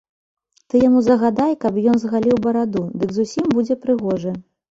Ты 0.73 0.79
яму 0.83 1.01
загадай, 1.07 1.51
каб 1.65 1.77
ён 1.91 1.97
згаліў 2.03 2.37
бараду, 2.47 2.83
дык 3.01 3.09
зусім 3.21 3.45
будзе 3.59 3.73
прыгожы. 3.85 4.31